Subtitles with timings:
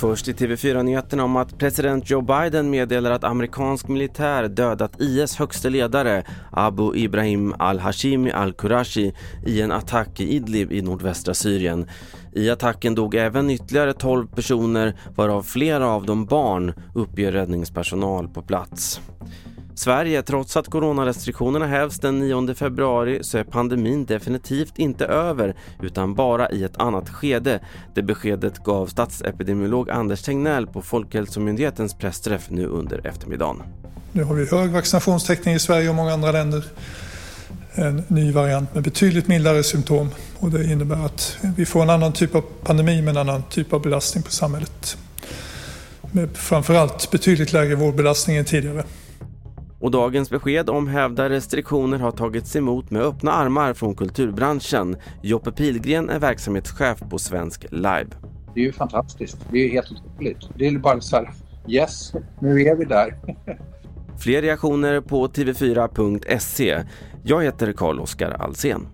[0.00, 5.70] Först i TV4-nyheterna om att president Joe Biden meddelar att amerikansk militär dödat IS högste
[5.70, 9.12] ledare Abu Ibrahim al-Hashimi al-Qurashi
[9.46, 11.86] i en attack i Idlib i nordvästra Syrien.
[12.32, 18.42] I attacken dog även ytterligare 12 personer varav flera av dem barn, uppger räddningspersonal på
[18.42, 19.00] plats.
[19.80, 26.14] Sverige, trots att coronarestriktionerna hävs den 9 februari så är pandemin definitivt inte över utan
[26.14, 27.60] bara i ett annat skede.
[27.94, 33.62] Det beskedet gav statsepidemiolog Anders Tegnell på Folkhälsomyndighetens pressträff nu under eftermiddagen.
[34.12, 36.64] Nu har vi hög vaccinationstäckning i Sverige och många andra länder.
[37.74, 40.08] En ny variant med betydligt mildare symptom
[40.38, 43.72] och det innebär att vi får en annan typ av pandemi med en annan typ
[43.72, 44.96] av belastning på samhället.
[46.12, 48.84] Med framförallt betydligt lägre vårdbelastning än tidigare.
[49.80, 54.96] Och dagens besked om hävda restriktioner har tagits emot med öppna armar från kulturbranschen.
[55.22, 58.06] Joppe Pilgren är verksamhetschef på Svensk Live.
[58.54, 59.38] Det är ju fantastiskt.
[59.52, 60.48] Det är helt otroligt.
[60.56, 61.30] Det är bara så här,
[61.68, 63.16] yes, nu är vi där.
[64.18, 66.84] Fler reaktioner på tv4.se.
[67.22, 68.88] Jag heter Carl-Oskar Alsen.